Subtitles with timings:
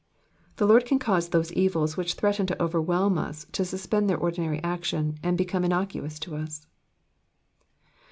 [0.55, 4.59] The Lord can cause those evils which threaten to overwhelm us to suspend their ordinary
[4.63, 6.65] action, and become innocuous to us.